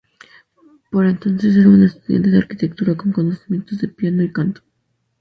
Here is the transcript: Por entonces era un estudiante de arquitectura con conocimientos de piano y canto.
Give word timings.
Por 0.89 1.05
entonces 1.05 1.55
era 1.55 1.69
un 1.69 1.83
estudiante 1.83 2.31
de 2.31 2.39
arquitectura 2.39 2.95
con 2.97 3.11
conocimientos 3.11 3.77
de 3.81 3.87
piano 3.87 4.23
y 4.23 4.33
canto. 4.33 4.61